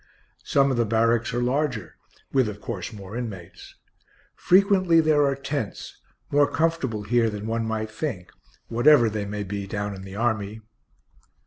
[0.43, 1.95] Some of the barracks are larger,
[2.33, 3.75] with, of course, more inmates.
[4.35, 8.31] Frequently there are tents, more comfortable here than one might think,
[8.67, 10.61] whatever they may be down in the army.